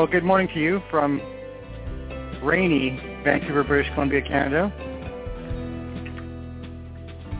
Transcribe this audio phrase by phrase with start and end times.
[0.00, 1.20] Well, good morning to you from
[2.42, 4.72] rainy Vancouver, British Columbia, Canada.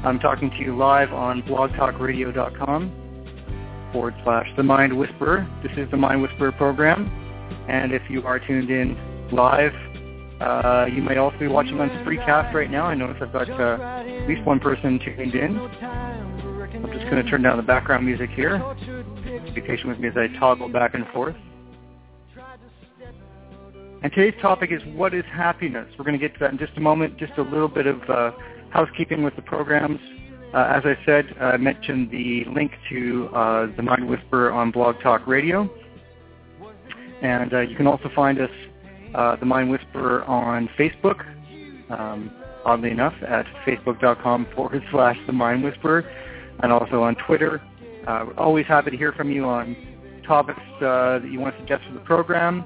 [0.05, 5.49] I'm talking to you live on blogtalkradio.com forward slash The Mind Whisperer.
[5.63, 7.07] This is the Mind Whisperer program.
[7.67, 8.95] And if you are tuned in
[9.33, 9.73] live,
[10.43, 12.85] uh, you might also be watching on Spreecast right now.
[12.85, 15.59] I notice I've got uh, at least one person tuned in.
[15.59, 18.59] I'm just going to turn down the background music here.
[19.55, 21.37] Be patient with me as I toggle back and forth.
[24.03, 25.87] And today's topic is what is happiness?
[25.99, 27.19] We're going to get to that in just a moment.
[27.19, 28.31] Just a little bit of uh,
[28.71, 30.01] housekeeping with the programs.
[30.55, 34.99] Uh, as I said, I mentioned the link to uh, the Mind Whisperer on Blog
[35.03, 35.69] Talk Radio.
[37.21, 38.51] And uh, you can also find us,
[39.15, 41.21] uh, the Mind Whisperer, on Facebook,
[41.91, 42.31] um,
[42.65, 46.11] oddly enough, at facebook.com forward slash the Mind Whisperer,
[46.63, 47.61] and also on Twitter.
[48.07, 49.77] Uh, always happy to hear from you on
[50.27, 52.65] topics that you want to suggest for the program.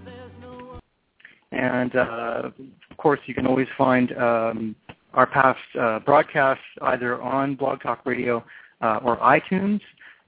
[1.55, 2.51] And uh,
[2.91, 4.77] of course, you can always find um,
[5.13, 8.45] our past uh, broadcasts either on Blog Talk Radio
[8.81, 9.81] uh, or iTunes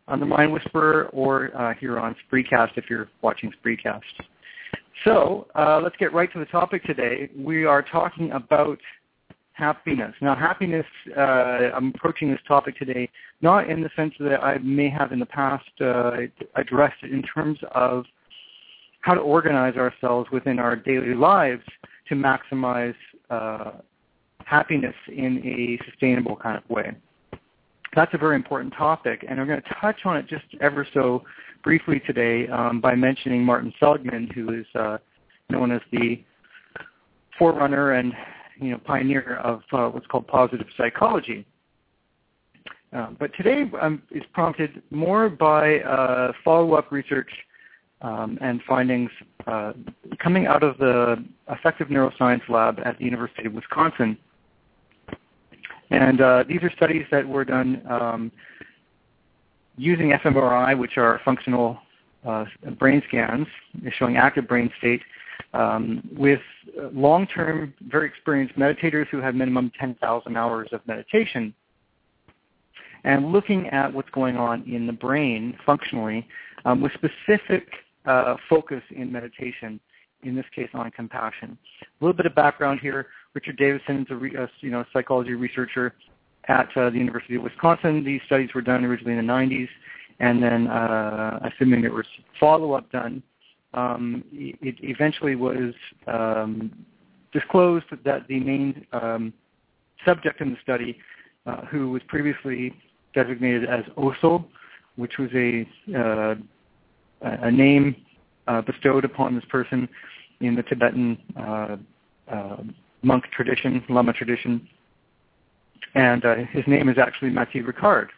[0.09, 4.03] on the Mind Whisperer or uh, here on Spreecast if you're watching Spreecast.
[5.05, 7.29] So uh, let's get right to the topic today.
[7.37, 8.79] We are talking about
[9.53, 10.15] happiness.
[10.21, 10.87] Now, happiness,
[11.17, 11.21] uh,
[11.75, 13.09] I'm approaching this topic today
[13.43, 15.65] not in the sense that I may have in the past
[16.55, 18.05] addressed it in terms of
[19.07, 21.63] how to organize ourselves within our daily lives
[22.09, 22.97] to maximize
[23.31, 23.71] uh,
[24.45, 26.93] happiness in a sustainable kind of way.
[27.95, 31.23] That's a very important topic, and I'm going to touch on it just ever so
[31.63, 34.99] briefly today um, by mentioning Martin Seligman, who is uh,
[35.51, 36.25] known as the
[37.39, 38.13] forerunner and
[38.61, 41.47] you know pioneer of uh, what's called positive psychology.
[42.93, 47.31] Uh, but today um, is prompted more by uh, follow-up research
[48.03, 49.11] um, and findings
[49.47, 49.73] uh,
[50.19, 54.19] coming out of the Affective Neuroscience Lab at the University of Wisconsin.
[55.91, 58.33] And uh, these are studies that were done um,
[59.77, 61.79] using fMRI, which are functional
[62.27, 62.45] uh,
[62.79, 63.47] brain scans
[63.93, 65.01] showing active brain state,
[65.55, 66.41] um, with
[66.93, 71.55] long-term, very experienced meditators who have minimum 10,000 hours of meditation,
[73.05, 76.27] and looking at what's going on in the brain functionally
[76.65, 77.69] um, with specific
[78.07, 79.81] uh, focus in meditation,
[80.23, 81.59] in this case on compassion.
[81.83, 83.09] A little bit of background here.
[83.35, 85.95] Richard Davidson is a, re, a you know, psychology researcher
[86.49, 88.05] at uh, the University of Wisconsin.
[88.05, 89.69] These studies were done originally in the 90s,
[90.21, 92.07] and then uh, assuming there was
[92.41, 93.23] follow-up done,
[93.75, 95.75] um, it eventually was
[96.07, 96.73] um,
[97.33, 99.33] disclosed that the main um,
[100.05, 100.99] subject in the study,
[101.47, 102.73] uh, who was previously
[103.15, 104.45] designated as OSO,
[104.97, 106.35] which was a uh,
[107.21, 107.97] a name
[108.47, 109.89] uh, bestowed upon this person
[110.41, 111.77] in the Tibetan uh,
[112.31, 112.57] uh,
[113.03, 114.69] monk tradition, Lama tradition.
[115.95, 116.23] And
[116.53, 118.09] his name is actually Matthieu Ricard,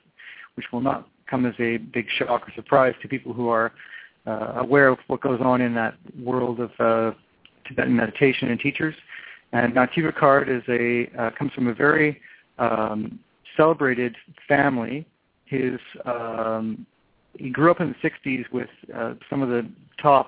[0.55, 3.73] which will not come as a big shock or surprise to people who are
[4.27, 7.15] aware of what goes on in that world of
[7.67, 8.95] Tibetan meditation and teachers.
[9.53, 12.21] And Matthieu Ricard is a comes from a very
[12.59, 13.21] um,
[13.57, 14.17] celebrated
[14.49, 15.07] family.
[15.45, 16.85] His um,
[17.39, 19.69] he grew up in the 60s with uh, some of the
[20.01, 20.27] top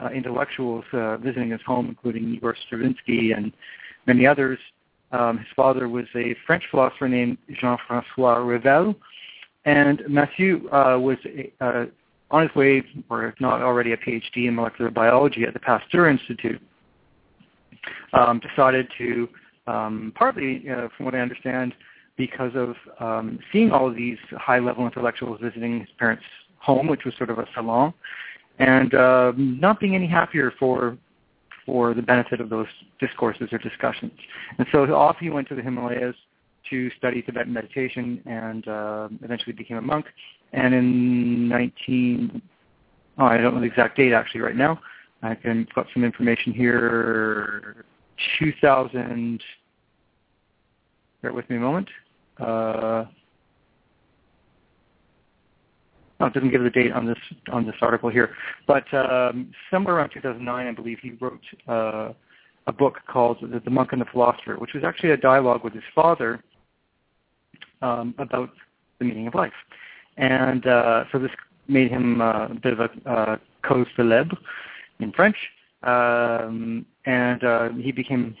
[0.00, 3.52] uh, intellectuals uh, visiting his home, including Igor Stravinsky and
[4.06, 4.58] many others.
[5.12, 8.94] Um, his father was a French philosopher named Jean-Francois Revel,
[9.64, 11.16] and Matthieu uh, was
[11.60, 11.86] uh,
[12.30, 16.08] on his way, or if not already a PhD in molecular biology at the Pasteur
[16.08, 16.60] Institute,
[18.12, 19.28] um, decided to,
[19.66, 21.72] um, partly, uh, from what I understand,
[22.16, 26.24] because of um, seeing all of these high-level intellectuals visiting his parents'
[26.58, 27.92] home, which was sort of a salon,
[28.58, 30.96] and uh, not being any happier for
[31.66, 32.68] for the benefit of those
[33.00, 34.12] discourses or discussions.
[34.56, 36.14] And so off he went to the Himalayas
[36.70, 40.06] to study Tibetan meditation and uh, eventually became a monk.
[40.52, 42.40] And in 19,
[43.18, 44.80] oh, I don't know the exact date actually right now.
[45.22, 47.84] I can put some information here.
[48.38, 49.42] 2000.
[51.22, 51.88] Bear with me a moment.
[52.40, 53.04] Uh,
[56.20, 57.18] oh, it doesn't give the date on this
[57.50, 58.34] on this article here,
[58.66, 62.12] but um, somewhere around 2009, I believe he wrote uh,
[62.66, 65.72] a book called the, the, Monk and the Philosopher," which was actually a dialogue with
[65.72, 66.42] his father
[67.82, 68.50] um, about
[68.98, 69.52] the meaning of life.
[70.16, 71.30] And uh, so this
[71.68, 74.36] made him uh, a bit of a uh, cause célèbre
[75.00, 75.36] in French,
[75.82, 78.36] um, and uh, he became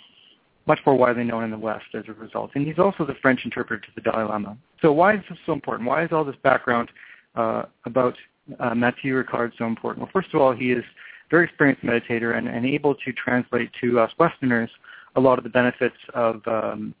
[0.66, 2.50] much more widely known in the West as a result.
[2.54, 4.56] And he's also the French interpreter to the Dalai Lama.
[4.82, 5.88] So why is this so important?
[5.88, 6.90] Why is all this background
[7.36, 8.14] uh, about
[8.58, 10.02] uh, Matthieu Ricard so important?
[10.02, 13.70] Well, first of all, he is a very experienced meditator and, and able to translate
[13.80, 14.70] to us Westerners
[15.14, 16.94] a lot of the benefits of um,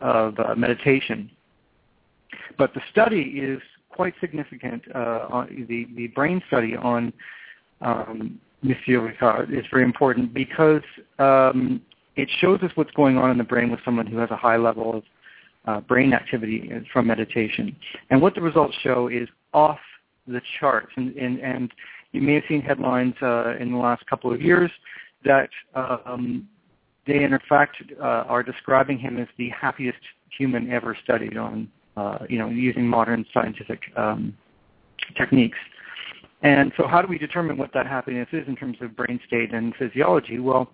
[0.00, 1.30] of uh, meditation.
[2.58, 3.60] But the study is
[3.90, 4.82] quite significant.
[4.94, 7.12] Uh, the the brain study on
[7.80, 10.82] um, Monsieur Ricard is very important because
[11.18, 11.80] um,
[12.16, 14.56] it shows us what's going on in the brain with someone who has a high
[14.56, 15.02] level of
[15.66, 17.74] uh, brain activity from meditation.
[18.10, 19.78] And what the results show is off
[20.26, 20.92] the charts.
[20.96, 21.70] And, and, and
[22.12, 24.70] you may have seen headlines uh, in the last couple of years
[25.24, 26.46] that um,
[27.06, 29.98] they, in fact, uh, are describing him as the happiest
[30.36, 34.36] human ever studied on, uh, you know, using modern scientific um,
[35.16, 35.58] techniques.
[36.42, 39.54] And so how do we determine what that happiness is in terms of brain state
[39.54, 40.38] and physiology?
[40.38, 40.70] Well,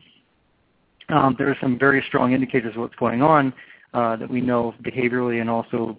[1.12, 3.52] um, there are some very strong indicators of what's going on
[3.94, 5.96] uh, that we know behaviorally and also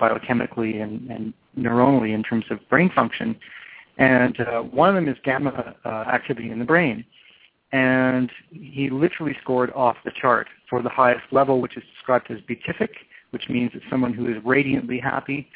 [0.00, 3.36] biochemically and, and neuronally in terms of brain function.
[3.98, 7.04] And uh, one of them is gamma uh, activity in the brain.
[7.72, 12.38] And he literally scored off the chart for the highest level, which is described as
[12.46, 12.92] beatific,
[13.30, 15.48] which means it's someone who is radiantly happy,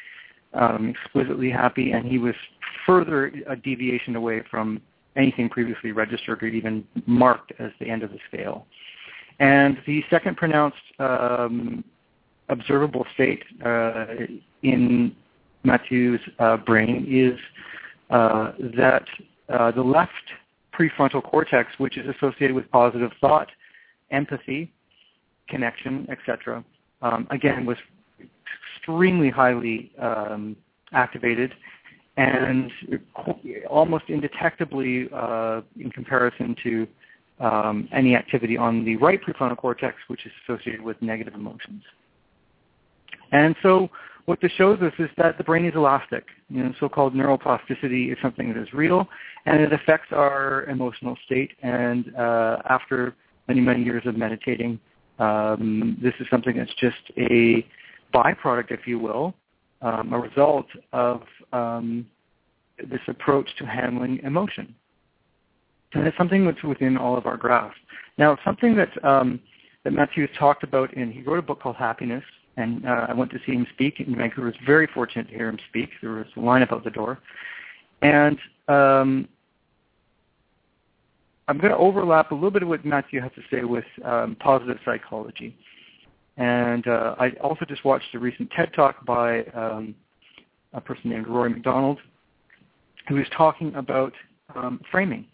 [0.53, 2.35] um, exquisitely happy, and he was
[2.85, 4.81] further a deviation away from
[5.15, 8.65] anything previously registered or even marked as the end of the scale.
[9.39, 11.83] And the second pronounced um,
[12.49, 14.05] observable state uh,
[14.63, 15.15] in
[15.63, 17.39] Matthieu's uh, brain is
[18.09, 19.05] uh, that
[19.49, 20.11] uh, the left
[20.77, 23.49] prefrontal cortex, which is associated with positive thought,
[24.11, 24.71] empathy,
[25.47, 26.63] connection, etc.,
[27.01, 27.77] um, again, was
[28.75, 30.55] extremely highly um,
[30.91, 31.53] activated
[32.17, 32.71] and
[33.69, 36.85] almost indetectably uh, in comparison to
[37.39, 41.83] um, any activity on the right prefrontal cortex, which is associated with negative emotions.
[43.31, 43.89] And so
[44.25, 46.25] what this shows us is that the brain is elastic.
[46.49, 49.07] You know, so-called neuroplasticity is something that is real,
[49.45, 51.51] and it affects our emotional state.
[51.61, 53.15] And uh, after
[53.47, 54.79] many, many years of meditating,
[55.19, 57.65] um, this is something that's just a
[58.13, 59.33] byproduct, if you will,
[59.81, 62.05] um, a result of um,
[62.77, 64.75] this approach to handling emotion.
[65.93, 67.77] And it's something that's within all of our grasp.
[68.17, 69.39] Now, something that um,
[69.83, 72.23] that Matthieu talked about, and he wrote a book called Happiness,
[72.57, 74.47] and uh, I went to see him speak in Vancouver.
[74.47, 75.89] I was very fortunate to hear him speak.
[76.01, 77.19] There was a lineup out the door.
[78.01, 78.37] And
[78.67, 79.27] um,
[81.47, 84.35] I'm going to overlap a little bit of what Matthieu has to say with um,
[84.39, 85.55] positive psychology.
[86.37, 89.95] And uh, I also just watched a recent TED Talk by um,
[90.73, 91.99] a person named Rory McDonald,
[93.07, 94.13] who was talking about
[94.55, 95.25] um, framing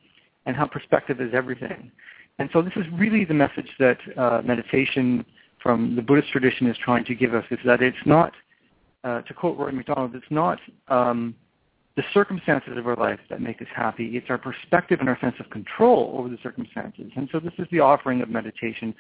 [0.45, 1.91] and how perspective is everything.
[2.39, 5.25] And so this is really the message that uh, meditation
[5.61, 8.33] from the Buddhist tradition is trying to give us, is that it's not,
[9.03, 10.59] uh, to quote Roy McDonald, it's not
[10.89, 11.33] um,
[11.95, 14.17] the circumstances of our life that make us happy.
[14.17, 17.09] It's our perspective and our sense of control over the circumstances.
[17.15, 18.93] And so this is the offering of meditation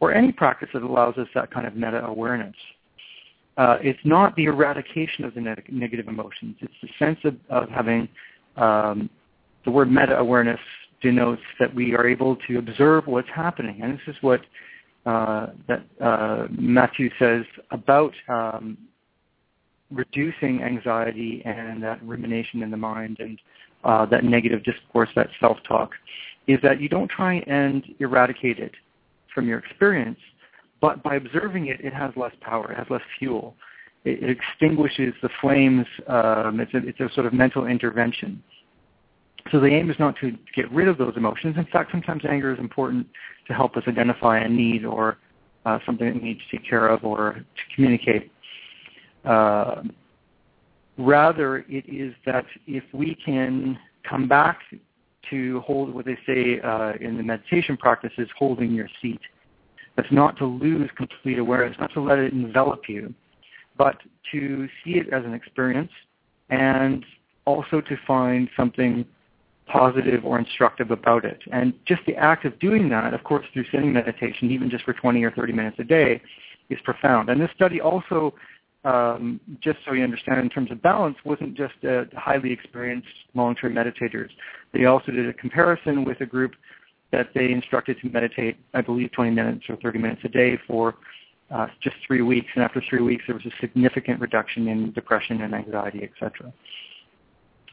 [0.00, 2.54] or any practice that allows us that kind of meta-awareness.
[3.56, 6.56] Uh, it's not the eradication of the ne- negative emotions.
[6.60, 8.08] It's the sense of, of having
[8.56, 9.08] um,
[9.64, 10.60] the word meta-awareness
[11.02, 13.80] denotes that we are able to observe what's happening.
[13.82, 14.40] And this is what
[15.04, 18.78] uh, that uh, Matthieu says about um,
[19.90, 23.38] reducing anxiety and that rumination in the mind and
[23.84, 25.90] uh, that negative discourse, that self-talk,
[26.46, 28.72] is that you don't try and eradicate it
[29.34, 30.18] from your experience,
[30.80, 33.54] but by observing it, it has less power, it has less fuel.
[34.04, 35.86] it, it extinguishes the flames.
[36.06, 38.42] Um, it's, a, it's a sort of mental intervention.
[39.50, 41.56] So the aim is not to get rid of those emotions.
[41.56, 43.06] In fact, sometimes anger is important
[43.48, 45.18] to help us identify a need or
[45.66, 48.30] uh, something that we need to take care of or to communicate.
[49.24, 49.82] Uh,
[50.96, 54.60] rather, it is that if we can come back
[55.30, 59.20] to hold what they say uh, in the meditation practices, holding your seat.
[59.96, 63.14] That's not to lose complete awareness, not to let it envelop you,
[63.76, 63.96] but
[64.32, 65.90] to see it as an experience
[66.50, 67.04] and
[67.44, 69.04] also to find something
[69.66, 71.40] positive or instructive about it.
[71.52, 74.92] And just the act of doing that, of course, through sitting meditation, even just for
[74.92, 76.20] 20 or 30 minutes a day,
[76.70, 77.28] is profound.
[77.28, 78.34] And this study also,
[78.84, 83.74] um, just so you understand in terms of balance, wasn't just uh, highly experienced long-term
[83.74, 84.30] meditators.
[84.72, 86.52] They also did a comparison with a group
[87.12, 90.94] that they instructed to meditate, I believe, 20 minutes or 30 minutes a day for
[91.50, 92.48] uh, just three weeks.
[92.54, 96.52] And after three weeks, there was a significant reduction in depression and anxiety, etc.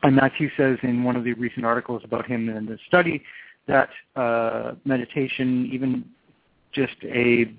[0.03, 3.23] And Matthew says in one of the recent articles about him in the study
[3.67, 6.05] that uh, meditation, even
[6.71, 7.53] just a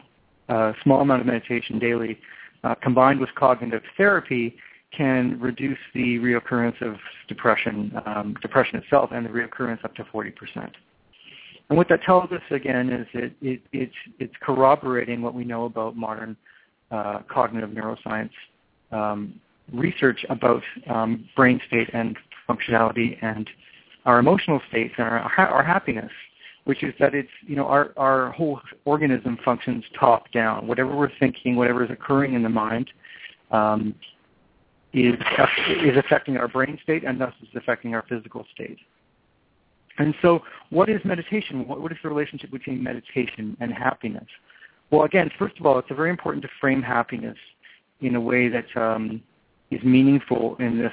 [0.49, 2.19] uh, small amount of meditation daily,
[2.65, 4.57] uh, combined with cognitive therapy,
[4.97, 6.97] can reduce the reoccurrence of
[7.29, 10.33] depression, um, depression itself, and the reoccurrence up to 40%.
[11.69, 15.67] And what that tells us again is it, it, it's, it's corroborating what we know
[15.67, 16.37] about modern
[16.91, 18.33] uh, cognitive neuroscience
[18.91, 19.41] um,
[19.73, 22.17] research about um, brain state and
[22.49, 23.49] functionality and
[24.05, 26.11] our emotional states and our, our happiness,
[26.65, 30.67] which is that it's, you know, our, our whole organism functions top down.
[30.67, 32.91] Whatever we're thinking, whatever is occurring in the mind,
[33.51, 33.95] um,
[34.93, 35.15] is,
[35.69, 38.79] is affecting our brain state and thus is affecting our physical state.
[39.99, 41.67] And so what is meditation?
[41.69, 44.27] What, what is the relationship between meditation and happiness?
[44.91, 47.37] Well, again, first of all, it's very important to frame happiness
[48.01, 49.23] in a way that um,
[49.71, 50.93] is meaningful in this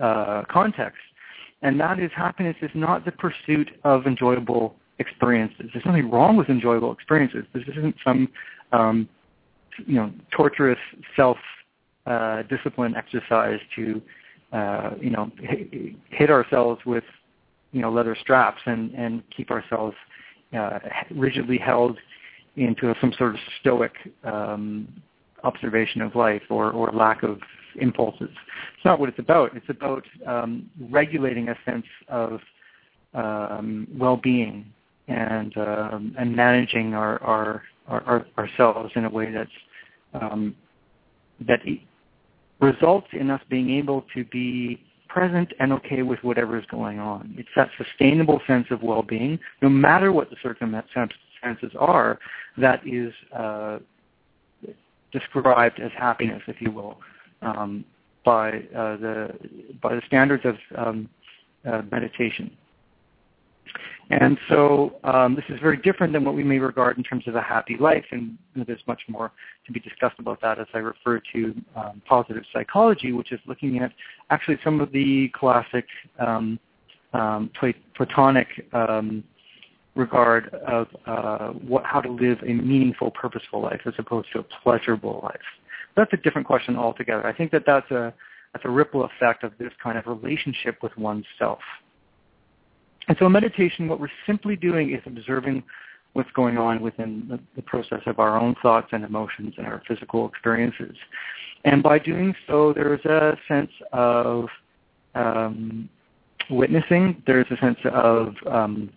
[0.00, 0.98] uh, context.
[1.62, 5.70] And that is happiness is not the pursuit of enjoyable experiences.
[5.72, 7.44] There's nothing wrong with enjoyable experiences.
[7.52, 8.28] This isn't some,
[8.72, 9.08] um,
[9.86, 10.78] you know, torturous
[11.14, 11.38] self
[12.06, 12.42] uh,
[12.96, 14.02] exercise to,
[14.52, 15.30] uh, you know,
[16.10, 17.04] hit ourselves with,
[17.72, 19.96] you know, leather straps and, and keep ourselves
[20.56, 20.78] uh,
[21.10, 21.98] rigidly held
[22.56, 23.92] into some sort of stoic
[24.24, 24.88] um,
[25.44, 27.38] observation of life or, or lack of
[27.80, 28.30] impulses.
[28.76, 29.56] It's not what it's about.
[29.56, 32.40] It's about um, regulating a sense of
[33.14, 34.66] um, well-being
[35.08, 39.50] and um, and managing our, our, our, ourselves in a way that's
[40.14, 40.54] um,
[41.46, 41.60] that
[42.60, 47.34] results in us being able to be present and okay with whatever is going on.
[47.38, 52.18] It's that sustainable sense of well-being, no matter what the circumstances are,
[52.58, 53.78] that is uh,
[55.12, 56.98] described as happiness, if you will,
[57.46, 57.84] um,
[58.24, 59.34] by uh, the
[59.80, 61.08] by the standards of um,
[61.64, 62.50] uh, meditation.
[64.08, 67.34] And so um, this is very different than what we may regard in terms of
[67.34, 69.32] a happy life, and there's much more
[69.66, 73.78] to be discussed about that as I refer to um, positive psychology, which is looking
[73.78, 73.92] at
[74.30, 75.86] actually some of the classic
[76.18, 76.58] um,
[77.12, 77.50] um
[77.96, 79.24] Platonic um,
[79.96, 84.42] regard of uh, what, how to live a meaningful, purposeful life as opposed to a
[84.62, 85.40] pleasurable life.
[85.96, 87.26] That's a different question altogether.
[87.26, 88.12] I think that that's a,
[88.52, 91.60] that's a ripple effect of this kind of relationship with oneself.
[93.08, 95.62] And so in meditation, what we're simply doing is observing
[96.12, 99.82] what's going on within the, the, process of our own thoughts and emotions and our
[99.86, 100.96] physical experiences.
[101.64, 104.46] And by doing so, there's a sense of
[105.14, 105.90] um,
[106.48, 107.22] witnessing.
[107.26, 108.90] There's a sense of um,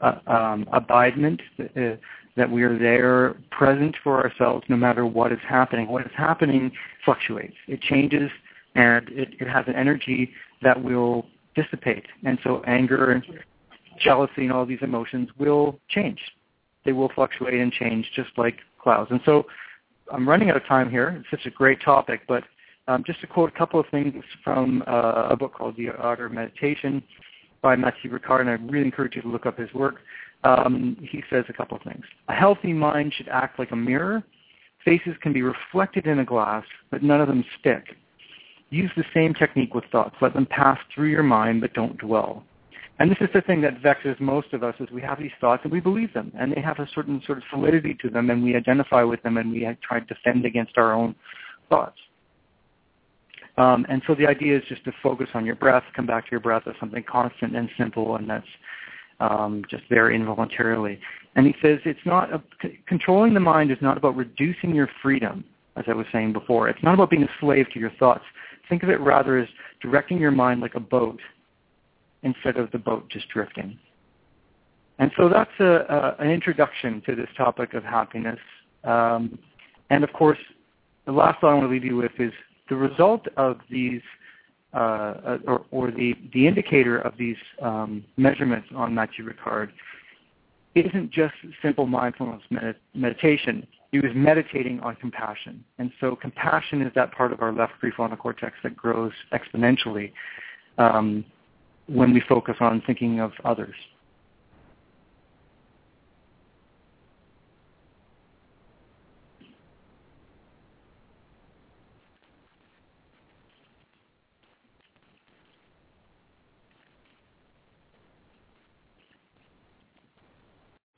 [0.00, 1.96] uh, um, abidement, uh,
[2.36, 5.88] that we are there present for ourselves no matter what is happening.
[5.88, 6.72] What is happening
[7.04, 7.54] fluctuates.
[7.68, 8.30] It changes
[8.74, 10.32] and it, it has an energy
[10.62, 12.06] that will dissipate.
[12.24, 13.24] And so anger and
[14.00, 16.18] jealousy and all these emotions will change.
[16.84, 19.10] They will fluctuate and change just like clouds.
[19.10, 19.46] And so
[20.12, 21.16] I'm running out of time here.
[21.20, 22.42] It's such a great topic, but
[22.88, 26.20] um, just to quote a couple of things from uh, a book called The Art
[26.20, 27.02] of Meditation
[27.64, 29.96] by Matthieu Ricard, and I really encourage you to look up his work.
[30.44, 32.04] Um, he says a couple of things.
[32.28, 34.22] A healthy mind should act like a mirror.
[34.84, 37.96] Faces can be reflected in a glass, but none of them stick.
[38.68, 40.14] Use the same technique with thoughts.
[40.20, 42.44] Let them pass through your mind, but don't dwell.
[42.98, 45.62] And this is the thing that vexes most of us is we have these thoughts
[45.64, 48.44] and we believe them, and they have a certain sort of solidity to them, and
[48.44, 51.14] we identify with them, and we try to defend against our own
[51.70, 51.96] thoughts.
[53.56, 56.30] Um, and so the idea is just to focus on your breath, come back to
[56.32, 58.46] your breath as something constant and simple, and that's
[59.20, 60.98] um, just there involuntarily.
[61.36, 62.42] And he says it's not a,
[62.86, 65.44] controlling the mind is not about reducing your freedom.
[65.76, 66.68] as I was saying before.
[66.68, 68.24] It's not about being a slave to your thoughts.
[68.68, 69.48] Think of it rather as
[69.80, 71.20] directing your mind like a boat
[72.22, 73.78] instead of the boat just drifting.
[74.98, 78.38] And so that's a, a, an introduction to this topic of happiness.
[78.84, 79.38] Um,
[79.90, 80.38] and of course,
[81.06, 82.32] the last thought I want to leave you with is
[82.68, 84.02] the result of these,
[84.72, 89.70] uh, or, or, the, the indicator of these um, measurements on Matthieu Ricard
[90.74, 93.66] isn't just simple mindfulness med- meditation.
[93.92, 95.64] He was meditating on compassion.
[95.78, 100.12] And so compassion is that part of our left prefrontal cortex that grows exponentially
[100.78, 101.24] um,
[101.86, 103.74] when we focus on thinking of others.